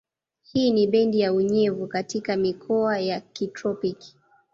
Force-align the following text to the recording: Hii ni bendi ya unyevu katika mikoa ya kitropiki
Hii 0.41 0.71
ni 0.71 0.87
bendi 0.87 1.19
ya 1.19 1.33
unyevu 1.33 1.87
katika 1.87 2.35
mikoa 2.35 2.99
ya 2.99 3.21
kitropiki 3.21 4.17